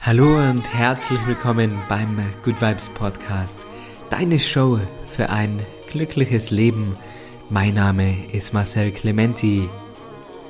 Hallo 0.00 0.38
und 0.48 0.72
herzlich 0.72 1.18
willkommen 1.26 1.76
beim 1.88 2.16
Good 2.44 2.62
Vibes 2.62 2.88
Podcast, 2.88 3.66
deine 4.10 4.38
Show 4.38 4.78
für 5.06 5.28
ein 5.28 5.60
glückliches 5.90 6.50
Leben. 6.50 6.94
Mein 7.50 7.74
Name 7.74 8.30
ist 8.32 8.54
Marcel 8.54 8.92
Clementi. 8.92 9.68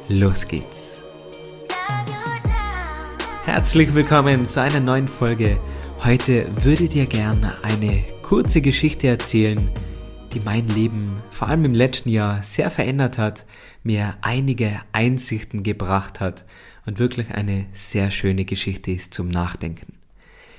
Los 0.08 0.46
geht's. 0.46 1.03
Herzlich 3.45 3.95
willkommen 3.95 4.48
zu 4.48 4.61
einer 4.61 4.80
neuen 4.80 5.08
Folge. 5.08 5.58
Heute 6.04 6.46
würde 6.62 6.88
dir 6.88 7.06
gerne 7.06 7.56
eine 7.62 8.04
kurze 8.22 8.60
Geschichte 8.60 9.08
erzählen, 9.08 9.71
die 10.35 10.40
mein 10.40 10.69
Leben 10.69 11.22
vor 11.30 11.49
allem 11.49 11.65
im 11.65 11.74
letzten 11.74 12.10
Jahr 12.10 12.42
sehr 12.42 12.71
verändert 12.71 13.17
hat, 13.17 13.46
mir 13.83 14.15
einige 14.21 14.78
Einsichten 14.92 15.62
gebracht 15.62 16.20
hat 16.20 16.45
und 16.88 16.98
wirklich 16.98 17.32
eine 17.32 17.66
sehr 17.73 18.10
schöne 18.10 18.46
Geschichte 18.46 18.91
ist 18.91 19.12
zum 19.12 19.28
Nachdenken. 19.28 19.92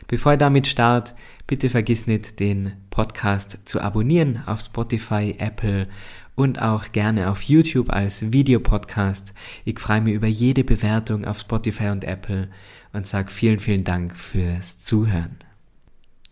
Bevor 0.07 0.33
ich 0.33 0.37
damit 0.37 0.67
starte, 0.67 1.15
bitte 1.47 1.71
vergiss 1.71 2.05
nicht, 2.05 2.39
den 2.39 2.73
Podcast 2.91 3.57
zu 3.65 3.81
abonnieren 3.81 4.43
auf 4.45 4.61
Spotify, 4.61 5.35
Apple 5.39 5.87
und 6.35 6.61
auch 6.61 6.91
gerne 6.91 7.31
auf 7.31 7.41
YouTube 7.41 7.89
als 7.89 8.31
Videopodcast. 8.31 9.33
Ich 9.65 9.79
freue 9.79 10.01
mich 10.01 10.13
über 10.13 10.27
jede 10.27 10.63
Bewertung 10.63 11.25
auf 11.25 11.39
Spotify 11.39 11.87
und 11.87 12.03
Apple 12.03 12.49
und 12.93 13.07
sage 13.07 13.31
vielen, 13.31 13.57
vielen 13.57 13.83
Dank 13.83 14.15
fürs 14.15 14.77
Zuhören. 14.77 15.37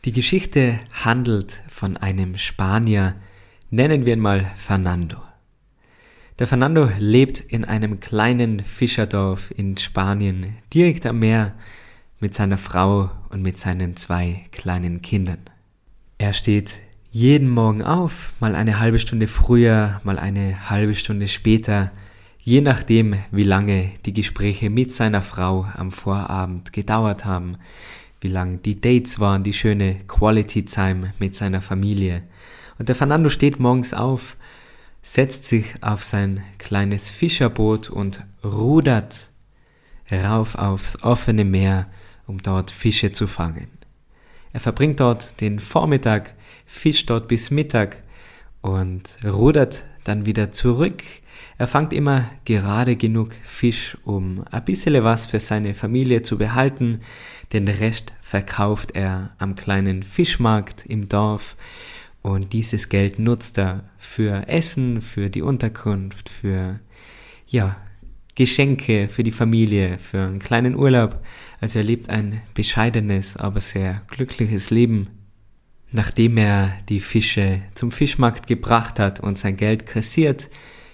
Die 0.05 0.11
Geschichte 0.11 0.79
handelt 0.91 1.63
von 1.69 1.97
einem 1.97 2.38
Spanier, 2.38 3.16
nennen 3.71 4.05
wir 4.05 4.13
ihn 4.13 4.19
mal 4.19 4.52
Fernando. 4.55 5.27
Der 6.39 6.45
Fernando 6.45 6.87
lebt 6.99 7.39
in 7.39 7.65
einem 7.65 7.99
kleinen 7.99 8.59
Fischerdorf 8.59 9.51
in 9.57 9.75
Spanien, 9.75 10.53
direkt 10.71 11.07
am 11.07 11.17
Meer, 11.17 11.55
mit 12.19 12.35
seiner 12.35 12.59
Frau 12.59 13.09
und 13.29 13.41
mit 13.41 13.57
seinen 13.57 13.95
zwei 13.95 14.45
kleinen 14.51 15.01
Kindern. 15.01 15.39
Er 16.19 16.33
steht 16.33 16.79
jeden 17.11 17.49
Morgen 17.49 17.81
auf, 17.81 18.33
mal 18.39 18.53
eine 18.53 18.77
halbe 18.77 18.99
Stunde 18.99 19.25
früher, 19.25 19.99
mal 20.03 20.19
eine 20.19 20.69
halbe 20.69 20.94
Stunde 20.94 21.27
später, 21.27 21.91
je 22.39 22.61
nachdem, 22.61 23.16
wie 23.31 23.44
lange 23.44 23.89
die 24.05 24.13
Gespräche 24.13 24.69
mit 24.69 24.91
seiner 24.91 25.23
Frau 25.23 25.66
am 25.73 25.91
Vorabend 25.91 26.72
gedauert 26.72 27.25
haben, 27.25 27.57
wie 28.22 28.29
lang 28.29 28.61
die 28.61 28.79
Dates 28.79 29.19
waren, 29.19 29.41
die 29.41 29.53
schöne 29.53 29.97
Quality 30.07 30.66
Time 30.66 31.13
mit 31.17 31.33
seiner 31.33 31.61
Familie. 31.61 32.22
Und 32.77 32.89
der 32.89 32.95
Fernando 32.95 33.29
steht 33.29 33.59
morgens 33.59 33.95
auf, 33.95 34.38
setzt 35.02 35.45
sich 35.45 35.81
auf 35.81 36.03
sein 36.03 36.44
kleines 36.58 37.09
Fischerboot 37.09 37.90
und 37.90 38.26
rudert 38.44 39.30
rauf 40.12 40.56
aufs 40.56 41.02
offene 41.03 41.45
Meer, 41.45 41.88
um 42.26 42.42
dort 42.42 42.72
Fische 42.72 43.12
zu 43.12 43.28
fangen. 43.28 43.70
Er 44.53 44.59
verbringt 44.59 45.00
dort 45.00 45.40
den 45.42 45.59
Vormittag, 45.59 46.34
fischt 46.66 47.09
dort 47.09 47.28
bis 47.28 47.52
Mittag 47.52 48.03
und 48.62 49.18
rudert 49.23 49.86
dann 50.03 50.25
wieder 50.25 50.52
zurück. 50.52 51.03
Er 51.58 51.68
fangt 51.68 51.94
immer 51.94 52.25
gerade 52.45 52.95
genug 52.95 53.34
Fisch, 53.44 53.98
um 54.03 54.44
ein 54.52 54.66
bisschen 54.66 55.03
was 55.03 55.25
für 55.25 55.40
seine 55.40 55.73
Familie 55.73 56.22
zu 56.22 56.38
behalten. 56.38 57.02
Den 57.53 57.68
Rest 57.68 58.14
verkauft 58.22 58.92
er 58.95 59.31
am 59.38 59.56
kleinen 59.56 60.03
Fischmarkt 60.03 60.86
im 60.86 61.08
Dorf 61.08 61.56
und 62.21 62.53
dieses 62.53 62.89
Geld 62.89 63.19
nutzt 63.19 63.57
er 63.57 63.89
für 63.97 64.47
Essen, 64.47 65.01
für 65.01 65.29
die 65.29 65.41
Unterkunft, 65.41 66.29
für, 66.29 66.79
ja, 67.47 67.77
Geschenke 68.37 69.09
für 69.09 69.23
die 69.23 69.31
Familie, 69.31 69.97
für 69.97 70.21
einen 70.21 70.38
kleinen 70.38 70.75
Urlaub. 70.75 71.23
Also 71.59 71.79
er 71.79 71.85
lebt 71.85 72.11
ein 72.11 72.43
bescheidenes, 72.53 73.35
aber 73.35 73.61
sehr 73.61 74.03
glückliches 74.09 74.69
Leben. 74.69 75.07
Nachdem 75.91 76.38
er 76.38 76.77
die 76.88 76.99
Fische 76.99 77.63
zum 77.73 77.91
Fischmarkt 77.91 78.45
gebracht 78.45 78.99
hat 78.99 79.19
und 79.19 79.39
sein 79.39 79.57
Geld 79.57 79.88
kassiert, 79.88 80.51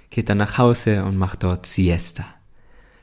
geht 0.10 0.30
er 0.30 0.36
nach 0.36 0.58
Hause 0.58 1.04
und 1.04 1.18
macht 1.18 1.44
dort 1.44 1.66
Siesta. 1.66 2.26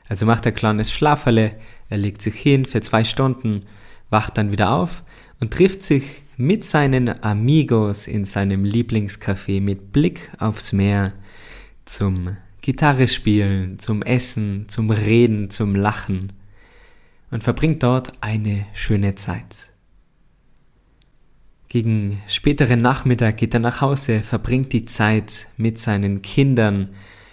Also 0.09 0.25
macht 0.25 0.47
er 0.47 0.53
kleines 0.53 0.91
Schlaferle, 0.91 1.55
er 1.89 1.97
legt 1.99 2.23
sich 2.23 2.33
hin 2.33 2.65
für 2.65 2.81
zwei 2.81 3.03
Stunden, 3.03 3.67
wacht 4.09 4.39
dann 4.39 4.51
wieder 4.51 4.71
auf 4.71 5.03
und 5.39 5.53
trifft 5.53 5.83
sich 5.83 6.20
mit 6.37 6.63
seinen 6.63 7.23
Amigos 7.23 8.07
in 8.07 8.25
seinem 8.25 8.63
Lieblingscafé 8.63 9.61
mit 9.61 9.91
Blick 9.91 10.31
aufs 10.39 10.73
Meer 10.73 11.13
zum 11.85 12.37
Gitarre 12.61 13.07
spielen, 13.07 13.79
zum 13.79 14.01
Essen, 14.01 14.67
zum 14.67 14.91
Reden, 14.91 15.49
zum 15.49 15.75
Lachen 15.75 16.33
und 17.31 17.43
verbringt 17.43 17.83
dort 17.83 18.11
eine 18.21 18.67
schöne 18.73 19.15
Zeit. 19.15 19.71
Gegen 21.69 22.21
späteren 22.27 22.81
Nachmittag 22.81 23.37
geht 23.37 23.53
er 23.53 23.61
nach 23.61 23.81
Hause, 23.81 24.21
verbringt 24.23 24.73
die 24.73 24.85
Zeit 24.85 25.47
mit 25.57 25.79
seinen 25.79 26.21
Kindern, 26.21 26.89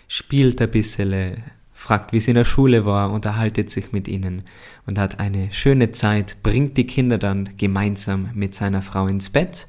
spielt 0.06 0.62
ein 0.62 0.70
bisschen, 0.70 1.42
fragt, 1.88 2.12
wie 2.12 2.18
es 2.18 2.28
in 2.28 2.34
der 2.34 2.44
Schule 2.44 2.84
war, 2.84 3.10
unterhaltet 3.10 3.70
sich 3.70 3.92
mit 3.92 4.08
ihnen 4.08 4.42
und 4.86 4.98
hat 4.98 5.20
eine 5.20 5.50
schöne 5.54 5.90
Zeit, 5.90 6.36
bringt 6.42 6.76
die 6.76 6.86
Kinder 6.86 7.16
dann 7.16 7.48
gemeinsam 7.56 8.28
mit 8.34 8.54
seiner 8.54 8.82
Frau 8.82 9.06
ins 9.06 9.30
Bett 9.30 9.66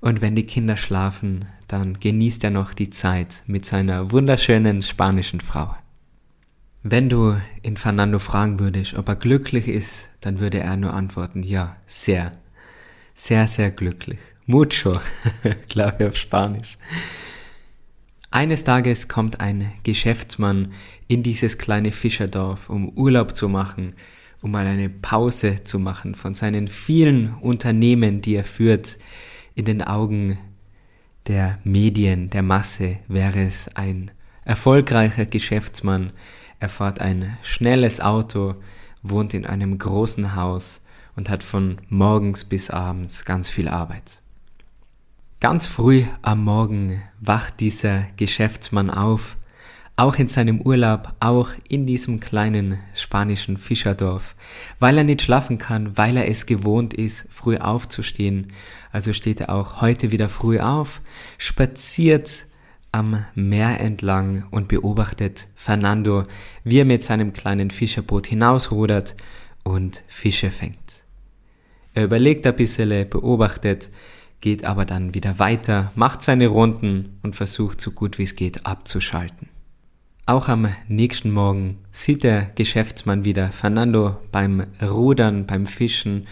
und 0.00 0.20
wenn 0.20 0.36
die 0.36 0.46
Kinder 0.46 0.76
schlafen, 0.76 1.46
dann 1.66 1.98
genießt 1.98 2.44
er 2.44 2.50
noch 2.50 2.72
die 2.72 2.88
Zeit 2.88 3.42
mit 3.48 3.66
seiner 3.66 4.12
wunderschönen 4.12 4.82
spanischen 4.82 5.40
Frau. 5.40 5.74
Wenn 6.84 7.08
du 7.08 7.36
in 7.62 7.76
Fernando 7.76 8.20
fragen 8.20 8.60
würdest, 8.60 8.94
ob 8.94 9.08
er 9.08 9.16
glücklich 9.16 9.66
ist, 9.66 10.08
dann 10.20 10.38
würde 10.38 10.60
er 10.60 10.76
nur 10.76 10.94
antworten, 10.94 11.42
ja, 11.42 11.76
sehr, 11.88 12.30
sehr, 13.16 13.48
sehr 13.48 13.72
glücklich. 13.72 14.20
Mucho, 14.46 15.00
glaube 15.68 16.04
ich 16.04 16.10
auf 16.10 16.16
Spanisch. 16.16 16.78
Eines 18.32 18.62
Tages 18.62 19.08
kommt 19.08 19.40
ein 19.40 19.72
Geschäftsmann 19.82 20.72
in 21.08 21.24
dieses 21.24 21.58
kleine 21.58 21.90
Fischerdorf, 21.90 22.70
um 22.70 22.88
Urlaub 22.90 23.34
zu 23.34 23.48
machen, 23.48 23.94
um 24.40 24.52
mal 24.52 24.68
eine 24.68 24.88
Pause 24.88 25.64
zu 25.64 25.80
machen 25.80 26.14
von 26.14 26.34
seinen 26.34 26.68
vielen 26.68 27.34
Unternehmen, 27.40 28.20
die 28.20 28.36
er 28.36 28.44
führt. 28.44 28.98
In 29.56 29.64
den 29.64 29.82
Augen 29.82 30.38
der 31.26 31.58
Medien, 31.64 32.30
der 32.30 32.42
Masse 32.42 32.98
wäre 33.08 33.42
es 33.42 33.68
ein 33.74 34.12
erfolgreicher 34.44 35.26
Geschäftsmann. 35.26 36.12
Er 36.60 36.68
fährt 36.68 37.00
ein 37.00 37.36
schnelles 37.42 38.00
Auto, 38.00 38.54
wohnt 39.02 39.34
in 39.34 39.44
einem 39.44 39.76
großen 39.76 40.36
Haus 40.36 40.82
und 41.16 41.30
hat 41.30 41.42
von 41.42 41.78
morgens 41.88 42.44
bis 42.44 42.70
abends 42.70 43.24
ganz 43.24 43.48
viel 43.48 43.66
Arbeit. 43.66 44.20
Ganz 45.40 45.64
früh 45.64 46.04
am 46.20 46.44
Morgen 46.44 47.00
wacht 47.18 47.60
dieser 47.60 48.02
Geschäftsmann 48.18 48.90
auf, 48.90 49.38
auch 49.96 50.16
in 50.16 50.28
seinem 50.28 50.60
Urlaub, 50.60 51.14
auch 51.18 51.48
in 51.66 51.86
diesem 51.86 52.20
kleinen 52.20 52.78
spanischen 52.94 53.56
Fischerdorf, 53.56 54.36
weil 54.80 54.98
er 54.98 55.04
nicht 55.04 55.22
schlafen 55.22 55.56
kann, 55.56 55.96
weil 55.96 56.18
er 56.18 56.28
es 56.28 56.44
gewohnt 56.44 56.92
ist, 56.92 57.26
früh 57.32 57.56
aufzustehen. 57.56 58.52
Also 58.92 59.14
steht 59.14 59.40
er 59.40 59.48
auch 59.48 59.80
heute 59.80 60.12
wieder 60.12 60.28
früh 60.28 60.60
auf, 60.60 61.00
spaziert 61.38 62.44
am 62.92 63.24
Meer 63.34 63.80
entlang 63.80 64.46
und 64.50 64.68
beobachtet 64.68 65.48
Fernando, 65.54 66.24
wie 66.64 66.80
er 66.80 66.84
mit 66.84 67.02
seinem 67.02 67.32
kleinen 67.32 67.70
Fischerboot 67.70 68.26
hinausrudert 68.26 69.16
und 69.62 70.02
Fische 70.06 70.50
fängt. 70.50 71.02
Er 71.94 72.04
überlegt 72.04 72.46
ein 72.46 72.56
bisschen, 72.56 73.08
beobachtet, 73.08 73.88
geht 74.40 74.64
aber 74.64 74.84
dann 74.84 75.14
wieder 75.14 75.38
weiter, 75.38 75.92
macht 75.94 76.22
seine 76.22 76.48
Runden 76.48 77.18
und 77.22 77.36
versucht 77.36 77.80
so 77.80 77.90
gut 77.90 78.18
wie 78.18 78.24
es 78.24 78.36
geht 78.36 78.66
abzuschalten. 78.66 79.48
Auch 80.26 80.48
am 80.48 80.68
nächsten 80.88 81.30
Morgen 81.32 81.78
sieht 81.90 82.22
der 82.22 82.42
Geschäftsmann 82.54 83.24
wieder 83.24 83.50
Fernando 83.50 84.16
beim 84.30 84.64
Rudern, 84.80 85.46
beim 85.46 85.66
Fischen 85.66 86.26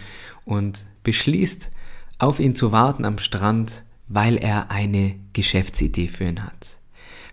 und 0.45 0.85
beschließt, 1.03 1.69
auf 2.17 2.39
ihn 2.39 2.55
zu 2.55 2.71
warten 2.71 3.05
am 3.05 3.17
Strand, 3.17 3.83
weil 4.07 4.37
er 4.37 4.71
eine 4.71 5.15
Geschäftsidee 5.33 6.07
für 6.07 6.25
ihn 6.25 6.43
hat. 6.43 6.77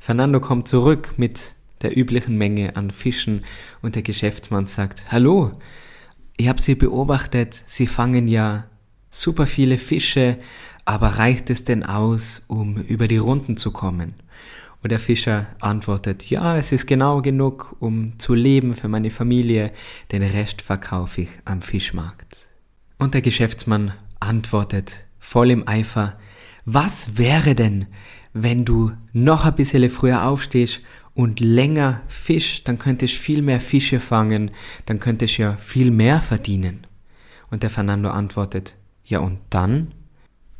Fernando 0.00 0.40
kommt 0.40 0.68
zurück 0.68 1.14
mit 1.16 1.54
der 1.82 1.96
üblichen 1.96 2.36
Menge 2.36 2.76
an 2.76 2.90
Fischen 2.90 3.44
und 3.82 3.94
der 3.94 4.02
Geschäftsmann 4.02 4.66
sagt, 4.66 5.12
Hallo, 5.12 5.52
ich 6.36 6.48
habe 6.48 6.60
Sie 6.60 6.74
beobachtet, 6.74 7.62
Sie 7.66 7.86
fangen 7.86 8.28
ja 8.28 8.64
super 9.20 9.46
viele 9.46 9.78
Fische, 9.78 10.38
aber 10.84 11.08
reicht 11.18 11.50
es 11.50 11.64
denn 11.64 11.82
aus, 11.82 12.42
um 12.46 12.76
über 12.76 13.08
die 13.08 13.16
Runden 13.16 13.56
zu 13.56 13.72
kommen? 13.72 14.14
Und 14.82 14.92
der 14.92 15.00
Fischer 15.00 15.46
antwortet, 15.58 16.30
ja, 16.30 16.56
es 16.56 16.70
ist 16.70 16.86
genau 16.86 17.20
genug, 17.20 17.74
um 17.80 18.18
zu 18.18 18.34
leben 18.34 18.72
für 18.72 18.88
meine 18.88 19.10
Familie, 19.10 19.72
den 20.12 20.22
Rest 20.22 20.62
verkaufe 20.62 21.22
ich 21.22 21.28
am 21.44 21.60
Fischmarkt. 21.60 22.46
Und 22.98 23.14
der 23.14 23.22
Geschäftsmann 23.22 23.92
antwortet 24.20 25.06
voll 25.18 25.50
im 25.50 25.66
Eifer, 25.66 26.18
was 26.64 27.18
wäre 27.18 27.54
denn, 27.54 27.86
wenn 28.32 28.64
du 28.64 28.92
noch 29.12 29.44
ein 29.44 29.56
bisschen 29.56 29.88
früher 29.90 30.24
aufstehst 30.24 30.82
und 31.14 31.40
länger 31.40 32.02
fischst, 32.06 32.68
dann 32.68 32.78
könntest 32.78 33.14
du 33.14 33.18
viel 33.18 33.42
mehr 33.42 33.60
Fische 33.60 33.98
fangen, 33.98 34.50
dann 34.84 35.00
könntest 35.00 35.38
du 35.38 35.42
ja 35.42 35.56
viel 35.56 35.90
mehr 35.90 36.20
verdienen. 36.20 36.86
Und 37.50 37.62
der 37.62 37.70
Fernando 37.70 38.10
antwortet, 38.10 38.76
ja 39.06 39.20
und 39.20 39.38
dann? 39.50 39.92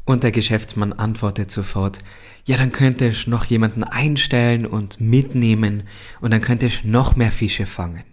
Und 0.05 0.23
der 0.23 0.33
Geschäftsmann 0.33 0.93
antwortet 0.93 1.51
sofort, 1.51 1.99
ja, 2.45 2.57
dann 2.57 2.71
könnte 2.71 3.07
ich 3.09 3.27
noch 3.27 3.45
jemanden 3.45 3.83
einstellen 3.83 4.65
und 4.65 5.01
mitnehmen 5.01 5.83
und 6.21 6.31
dann 6.31 6.41
könnte 6.41 6.67
ich 6.67 6.85
noch 6.85 7.17
mehr 7.17 7.33
Fische 7.33 7.67
fangen. 7.67 8.05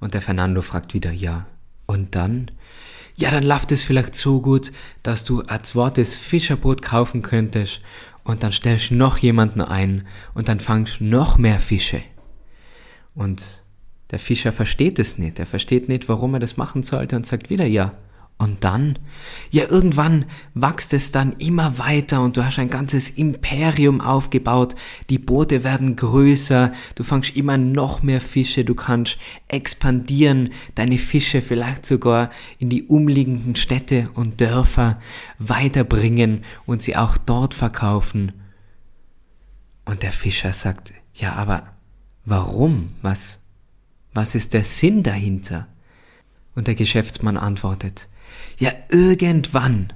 Und 0.00 0.14
der 0.14 0.22
Fernando 0.22 0.62
fragt 0.62 0.94
wieder, 0.94 1.10
ja, 1.10 1.46
und 1.86 2.14
dann? 2.14 2.52
Ja, 3.18 3.30
dann 3.30 3.42
läuft 3.42 3.72
es 3.72 3.82
vielleicht 3.82 4.14
so 4.14 4.40
gut, 4.40 4.70
dass 5.02 5.24
du 5.24 5.42
ein 5.46 5.64
zweites 5.64 6.16
Fischerboot 6.16 6.82
kaufen 6.82 7.22
könntest 7.22 7.80
und 8.22 8.42
dann 8.42 8.52
stellst 8.52 8.92
noch 8.92 9.18
jemanden 9.18 9.62
ein 9.62 10.06
und 10.34 10.48
dann 10.48 10.60
fangst 10.60 11.00
noch 11.00 11.38
mehr 11.38 11.58
Fische. 11.58 12.02
Und 13.14 13.62
der 14.10 14.18
Fischer 14.20 14.52
versteht 14.52 14.98
es 14.98 15.18
nicht. 15.18 15.38
Er 15.38 15.46
versteht 15.46 15.88
nicht, 15.88 16.08
warum 16.08 16.34
er 16.34 16.40
das 16.40 16.56
machen 16.56 16.82
sollte 16.82 17.16
und 17.16 17.26
sagt 17.26 17.50
wieder 17.50 17.66
ja. 17.66 17.94
Und 18.38 18.64
dann? 18.64 18.98
Ja, 19.50 19.64
irgendwann 19.70 20.26
wächst 20.52 20.92
es 20.92 21.10
dann 21.10 21.32
immer 21.38 21.78
weiter 21.78 22.22
und 22.22 22.36
du 22.36 22.44
hast 22.44 22.58
ein 22.58 22.68
ganzes 22.68 23.08
Imperium 23.08 24.02
aufgebaut. 24.02 24.74
Die 25.08 25.18
Boote 25.18 25.64
werden 25.64 25.96
größer, 25.96 26.72
du 26.96 27.02
fangst 27.02 27.34
immer 27.34 27.56
noch 27.56 28.02
mehr 28.02 28.20
Fische, 28.20 28.62
du 28.62 28.74
kannst 28.74 29.16
expandieren, 29.48 30.50
deine 30.74 30.98
Fische 30.98 31.40
vielleicht 31.40 31.86
sogar 31.86 32.30
in 32.58 32.68
die 32.68 32.82
umliegenden 32.82 33.56
Städte 33.56 34.10
und 34.12 34.38
Dörfer 34.38 35.00
weiterbringen 35.38 36.44
und 36.66 36.82
sie 36.82 36.94
auch 36.94 37.16
dort 37.16 37.54
verkaufen. 37.54 38.32
Und 39.86 40.02
der 40.02 40.12
Fischer 40.12 40.52
sagt, 40.52 40.92
ja, 41.14 41.32
aber 41.32 41.68
warum? 42.26 42.88
Was, 43.00 43.38
was 44.12 44.34
ist 44.34 44.52
der 44.52 44.64
Sinn 44.64 45.02
dahinter? 45.02 45.68
Und 46.54 46.66
der 46.66 46.74
Geschäftsmann 46.74 47.38
antwortet, 47.38 48.08
ja, 48.58 48.72
irgendwann, 48.90 49.92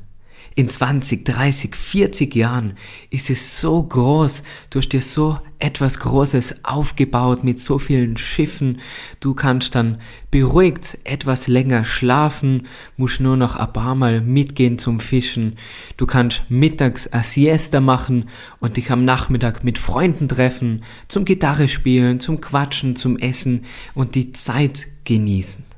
in 0.56 0.69
20, 0.69 1.25
30, 1.25 1.75
40 1.75 2.34
Jahren 2.34 2.75
ist 3.10 3.31
es 3.31 3.60
so 3.60 3.82
groß, 3.82 4.42
du 4.70 4.81
hast 4.81 4.92
dir 4.92 5.00
so 5.00 5.38
etwas 5.58 6.00
Großes 6.00 6.64
aufgebaut 6.64 7.44
mit 7.44 7.60
so 7.60 7.78
vielen 7.78 8.16
Schiffen, 8.16 8.81
du 9.20 9.34
kannst 9.34 9.75
dann 9.75 10.00
beruhigt 10.31 10.98
etwas 11.04 11.46
länger 11.46 11.84
schlafen, 11.84 12.66
musst 12.96 13.20
nur 13.20 13.37
noch 13.37 13.56
ein 13.56 13.72
paar 13.72 13.94
Mal 13.94 14.20
mitgehen 14.20 14.76
zum 14.76 14.98
Fischen, 14.98 15.56
du 15.96 16.04
kannst 16.04 16.42
mittags 16.48 17.10
a 17.12 17.22
Siesta 17.22 17.81
machen 17.81 18.28
und 18.58 18.76
dich 18.76 18.90
am 18.90 19.04
Nachmittag 19.04 19.62
mit 19.62 19.78
Freunden 19.78 20.28
treffen, 20.28 20.82
zum 21.08 21.25
Gitarre 21.25 21.69
spielen, 21.69 22.20
zum 22.20 22.40
Quatschen, 22.40 22.96
zum 22.96 23.16
Essen 23.16 23.64
und 23.94 24.14
die 24.14 24.32
Zeit 24.32 24.88
genießen. 25.04 25.69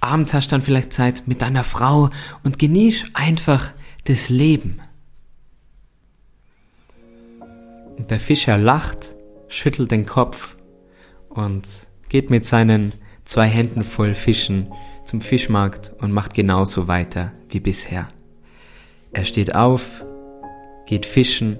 Abends 0.00 0.34
hast 0.34 0.48
du 0.48 0.54
dann 0.54 0.62
vielleicht 0.62 0.92
Zeit 0.92 1.22
mit 1.26 1.42
deiner 1.42 1.62
Frau 1.62 2.10
und 2.42 2.58
genieß 2.58 3.04
einfach 3.14 3.72
das 4.04 4.28
Leben. 4.28 4.80
Und 7.96 8.10
der 8.10 8.18
Fischer 8.18 8.58
lacht, 8.58 9.14
schüttelt 9.48 9.90
den 9.92 10.06
Kopf 10.06 10.56
und 11.28 11.68
geht 12.08 12.30
mit 12.30 12.44
seinen 12.44 12.92
zwei 13.24 13.46
Händen 13.46 13.84
voll 13.84 14.14
Fischen 14.14 14.72
zum 15.04 15.20
Fischmarkt 15.20 15.92
und 15.98 16.10
macht 16.10 16.34
genauso 16.34 16.88
weiter 16.88 17.32
wie 17.48 17.60
bisher. 17.60 18.08
Er 19.12 19.24
steht 19.24 19.54
auf, 19.54 20.04
geht 20.86 21.06
fischen, 21.06 21.58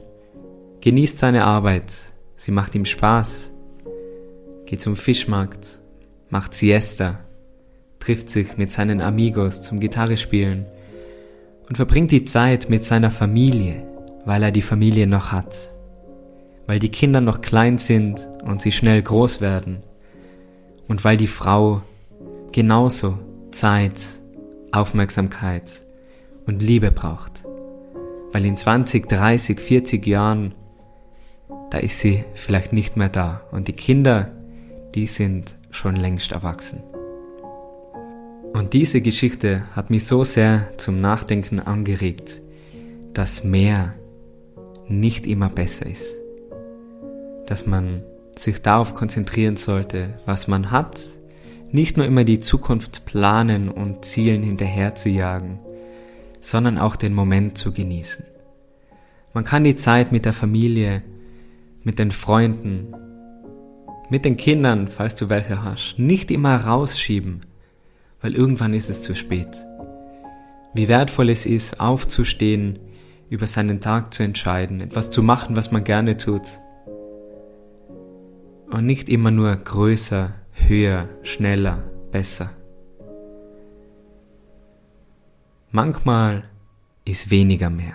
genießt 0.81 1.19
seine 1.19 1.45
Arbeit, 1.45 1.93
sie 2.37 2.51
macht 2.51 2.75
ihm 2.75 2.87
Spaß, 2.87 3.51
geht 4.67 4.83
zum 4.83 4.97
Fischmarkt, 4.97 5.81
macht 6.29 6.55
Siesta 6.55 7.21
trifft 8.03 8.31
sich 8.31 8.57
mit 8.57 8.73
seinen 8.73 9.01
Amigos 9.01 9.63
zum 9.63 9.79
Gitarre 9.79 10.17
spielen 10.17 10.67
und 11.69 11.77
verbringt 11.77 12.11
die 12.11 12.25
Zeit 12.25 12.69
mit 12.69 12.83
seiner 12.83 13.13
Familie, 13.13 13.87
weil 14.25 14.43
er 14.43 14.51
die 14.51 14.61
Familie 14.61 15.07
noch 15.07 15.31
hat, 15.31 15.71
weil 16.67 16.81
die 16.81 16.89
Kinder 16.89 17.21
noch 17.21 17.43
klein 17.43 17.79
sind 17.79 18.29
und 18.45 18.61
sie 18.61 18.73
schnell 18.73 19.01
groß 19.03 19.41
werden 19.41 19.85
und 20.89 21.05
weil 21.05 21.17
die 21.17 21.29
Frau 21.29 21.83
genauso 22.51 23.21
Zeit, 23.53 24.01
Aufmerksamkeit 24.73 25.83
und 26.47 26.61
Liebe 26.61 26.91
braucht, 26.91 27.45
weil 28.33 28.45
in 28.45 28.57
20, 28.57 29.09
30, 29.09 29.61
40 29.61 30.05
Jahren 30.09 30.55
da 31.71 31.79
ist 31.79 32.01
sie 32.01 32.25
vielleicht 32.35 32.73
nicht 32.73 32.97
mehr 32.97 33.11
da 33.11 33.43
und 33.53 33.69
die 33.69 33.75
Kinder, 33.75 34.33
die 34.97 35.07
sind 35.07 35.55
schon 35.71 35.95
längst 35.95 36.33
erwachsen. 36.33 36.83
Und 38.63 38.75
diese 38.75 39.01
Geschichte 39.01 39.65
hat 39.75 39.91
mich 39.91 40.07
so 40.07 40.23
sehr 40.23 40.69
zum 40.77 40.95
Nachdenken 40.95 41.59
angeregt, 41.59 42.41
dass 43.13 43.43
mehr 43.43 43.95
nicht 44.87 45.27
immer 45.27 45.49
besser 45.49 45.87
ist. 45.87 46.15
Dass 47.47 47.67
man 47.67 48.05
sich 48.37 48.63
darauf 48.63 48.95
konzentrieren 48.95 49.57
sollte, 49.57 50.15
was 50.27 50.47
man 50.47 50.71
hat, 50.71 51.01
nicht 51.73 51.97
nur 51.97 52.07
immer 52.07 52.23
die 52.23 52.39
Zukunft 52.39 53.05
planen 53.05 53.69
und 53.69 54.05
Zielen 54.05 54.45
hinterher 54.45 54.95
zu 54.95 55.09
jagen, 55.09 55.59
sondern 56.39 56.79
auch 56.79 56.95
den 56.95 57.15
Moment 57.15 57.59
zu 57.59 57.73
genießen. 57.73 58.25
Man 59.35 59.43
kann 59.43 59.65
die 59.65 59.75
Zeit 59.75 60.13
mit 60.13 60.25
der 60.25 60.35
Familie, 60.35 61.03
mit 61.83 61.99
den 61.99 62.13
Freunden, 62.13 62.95
mit 64.09 64.25
den 64.25 64.37
Kindern, 64.37 64.87
falls 64.87 65.17
du 65.17 65.29
welche 65.29 65.65
hast, 65.65 65.99
nicht 65.99 66.31
immer 66.31 66.55
rausschieben, 66.55 67.41
weil 68.23 68.35
irgendwann 68.35 68.73
ist 68.73 68.89
es 68.89 69.03
zu 69.03 69.15
spät. 69.15 69.51
Wie 70.75 70.89
wertvoll 70.89 71.29
es 71.29 71.45
ist, 71.45 71.81
aufzustehen, 71.81 72.79
über 73.29 73.47
seinen 73.47 73.81
Tag 73.81 74.15
zu 74.15 74.23
entscheiden, 74.23 74.81
etwas 74.81 75.11
zu 75.11 75.23
machen, 75.23 75.57
was 75.57 75.73
man 75.73 75.85
gerne 75.85 76.17
tut. 76.17 76.43
Und 78.71 78.87
nicht 78.87 79.09
immer 79.09 79.31
nur 79.31 79.55
größer, 79.55 80.33
höher, 80.53 81.09
schneller, 81.23 81.83
besser. 82.11 82.51
Manchmal 85.71 86.45
ist 87.05 87.31
weniger 87.31 87.71
mehr. 87.71 87.95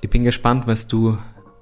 Ich 0.00 0.10
bin 0.10 0.24
gespannt, 0.24 0.66
was 0.66 0.86
du 0.86 1.18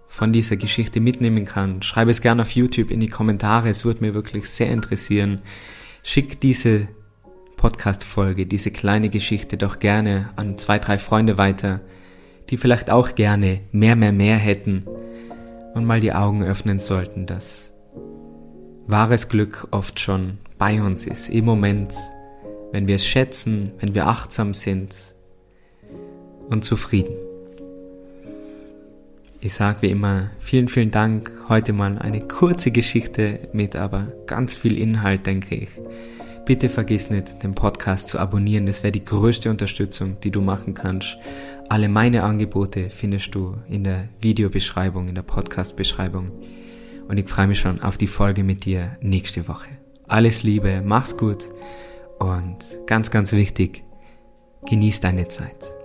von 0.07 0.33
dieser 0.33 0.57
Geschichte 0.57 1.01
mitnehmen 1.01 1.45
kann. 1.45 1.83
Schreib 1.83 2.09
es 2.09 2.21
gerne 2.21 2.43
auf 2.43 2.51
YouTube 2.53 2.91
in 2.91 3.01
die 3.01 3.09
Kommentare, 3.09 3.69
es 3.69 3.85
würde 3.85 4.05
mir 4.05 4.15
wirklich 4.15 4.49
sehr 4.49 4.71
interessieren. 4.71 5.43
Schick 6.03 6.41
diese 6.41 6.89
Podcast-Folge, 7.57 8.47
diese 8.47 8.71
kleine 8.71 9.09
Geschichte 9.09 9.57
doch 9.57 9.79
gerne 9.79 10.31
an 10.37 10.59
zwei, 10.59 10.79
drei 10.79 10.99
Freunde 10.99 11.39
weiter, 11.39 11.81
die 12.51 12.57
vielleicht 12.57 12.91
auch 12.91 13.15
gerne 13.15 13.61
mehr, 13.73 13.97
mehr, 13.97 14.13
mehr 14.13 14.37
hätten 14.37 14.85
und 15.75 15.85
mal 15.85 16.01
die 16.01 16.13
Augen 16.13 16.43
öffnen 16.43 16.81
sollten, 16.81 17.27
dass 17.27 17.73
wahres 18.87 19.29
Glück 19.29 19.69
oft 19.73 19.99
schon 20.01 20.39
bei 20.59 20.81
uns 20.81 21.07
ist, 21.07 21.29
im 21.29 21.45
Moment, 21.45 21.95
wenn 22.73 22.89
wir 22.89 22.95
es 22.97 23.07
schätzen, 23.07 23.73
wenn 23.79 23.95
wir 23.95 24.07
achtsam 24.07 24.55
sind 24.55 25.15
und 26.49 26.65
zufrieden. 26.65 27.26
Ich 29.47 29.55
sage 29.55 29.83
wie 29.83 29.91
immer 29.91 30.31
vielen, 30.41 30.67
vielen 30.67 30.91
Dank. 30.91 31.31
Heute 31.49 31.73
mal 31.73 31.99
eine 31.99 32.21
kurze 32.27 32.73
Geschichte 32.73 33.49
mit 33.53 33.77
aber 33.77 34.09
ganz 34.27 34.57
viel 34.57 34.77
Inhalt, 34.77 35.25
denke 35.25 35.55
ich. 35.55 35.69
Bitte 36.45 36.69
vergiss 36.69 37.11
nicht, 37.11 37.45
den 37.45 37.55
Podcast 37.55 38.09
zu 38.09 38.19
abonnieren. 38.19 38.67
Das 38.67 38.83
wäre 38.83 38.91
die 38.91 39.05
größte 39.05 39.49
Unterstützung, 39.49 40.19
die 40.19 40.33
du 40.33 40.41
machen 40.41 40.75
kannst. 40.75 41.17
Alle 41.69 41.89
meine 41.89 42.25
Angebote 42.25 42.91
findest 42.91 43.37
du 43.37 43.55
in 43.69 43.85
der 43.85 44.09
Videobeschreibung, 44.21 45.07
in 45.07 45.15
der 45.15 45.23
Podcast-Beschreibung. 45.23 46.33
Und 47.07 47.17
ich 47.17 47.29
freue 47.29 47.47
mich 47.47 47.61
schon 47.61 47.81
auf 47.81 47.99
die 47.99 48.09
Folge 48.09 48.43
mit 48.43 48.65
dir 48.65 48.97
nächste 49.01 49.47
Woche. 49.47 49.69
Alles 50.09 50.43
Liebe, 50.43 50.83
mach's 50.85 51.17
gut 51.17 51.45
und 52.19 52.57
ganz, 52.89 53.13
ganz 53.13 53.31
wichtig, 53.31 53.85
genieß 54.69 54.99
deine 54.99 55.29
Zeit. 55.29 55.76